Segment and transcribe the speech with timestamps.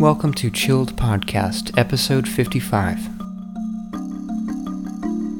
[0.00, 2.96] Welcome to Chilled Podcast, episode 55.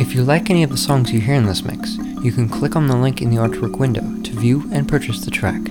[0.00, 2.74] If you like any of the songs you hear in this mix, you can click
[2.74, 5.64] on the link in the artwork window to view and purchase the track.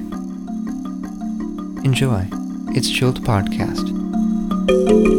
[1.84, 2.30] Enjoy.
[2.78, 5.17] It's Chilled Podcast.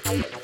[0.00, 0.41] かわいい。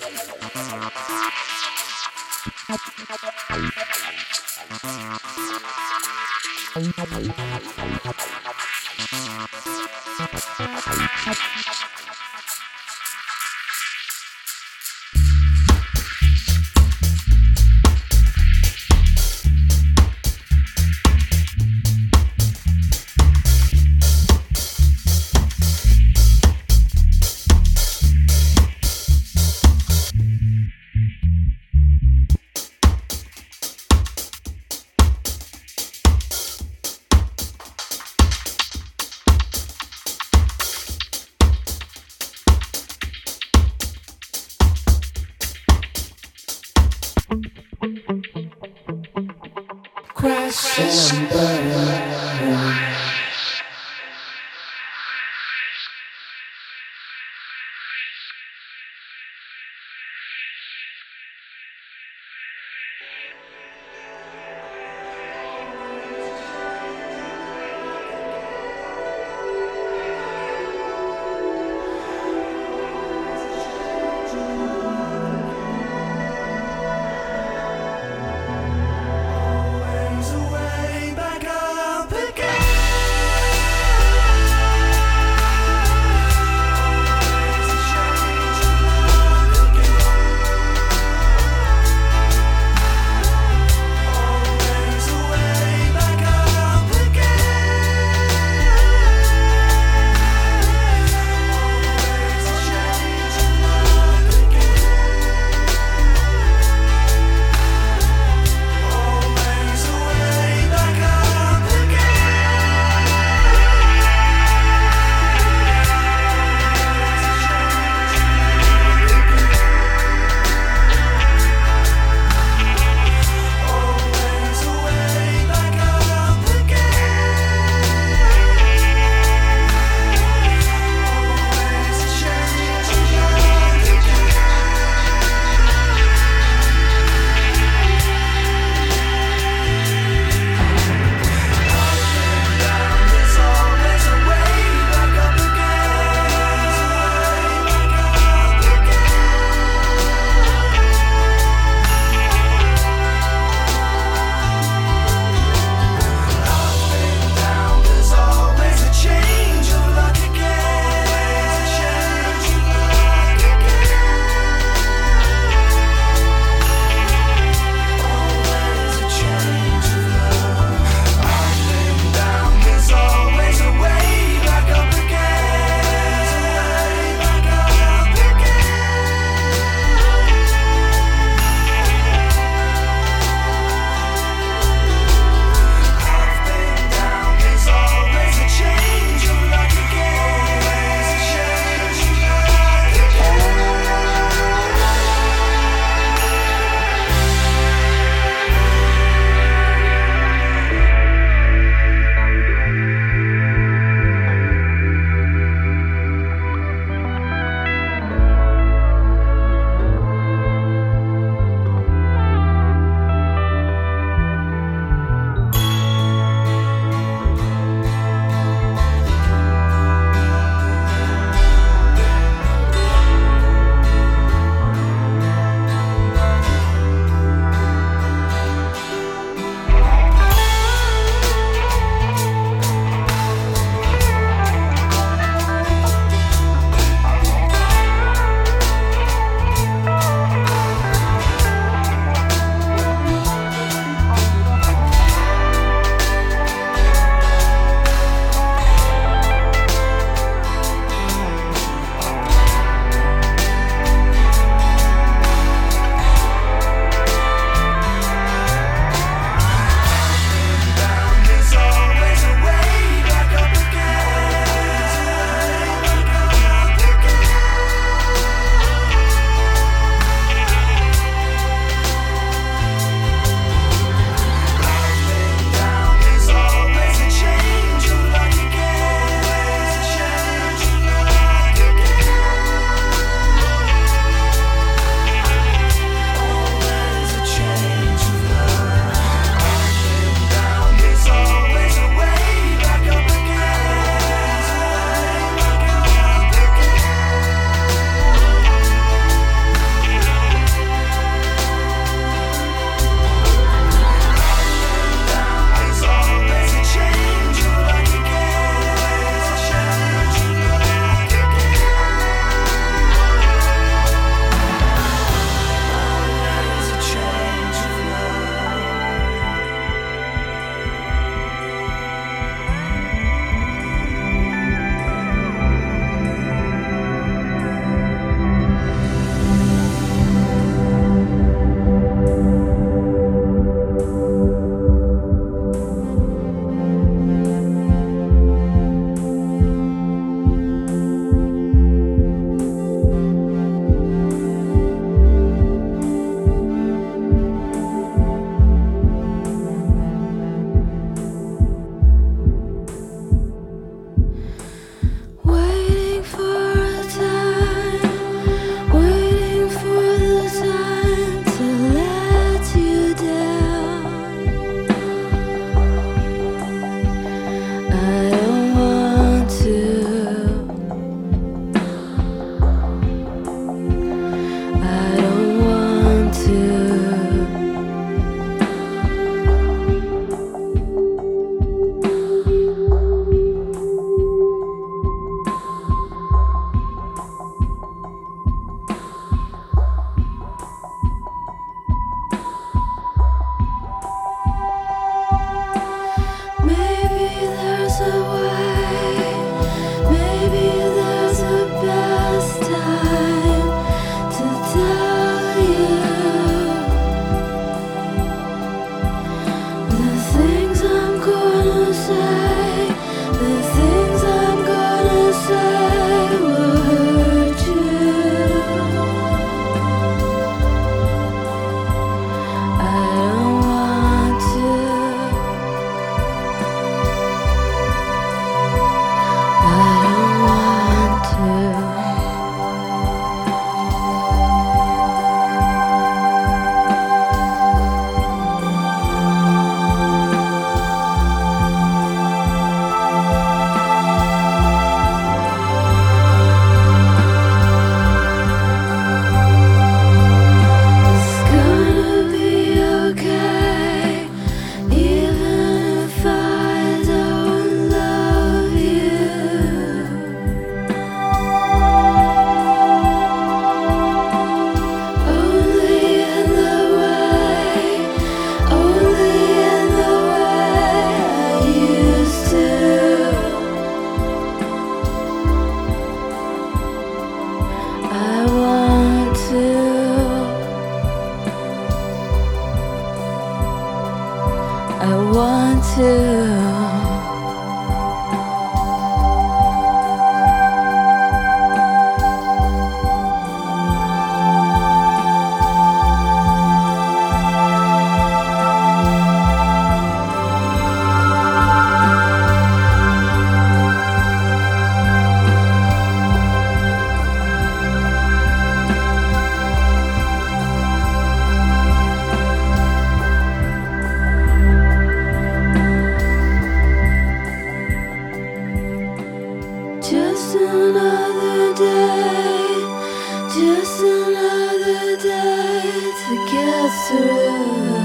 [526.09, 527.78] To get through.